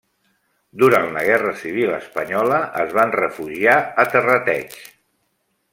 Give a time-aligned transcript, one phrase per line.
[0.83, 4.79] Durant la Guerra Civil Espanyola es van refugiar a Terrateig.